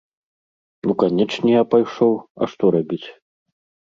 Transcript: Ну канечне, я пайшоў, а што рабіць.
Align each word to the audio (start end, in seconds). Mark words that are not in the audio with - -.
Ну 0.85 0.95
канечне, 1.03 1.49
я 1.53 1.61
пайшоў, 1.73 2.13
а 2.41 2.47
што 2.55 2.63
рабіць. 2.77 3.07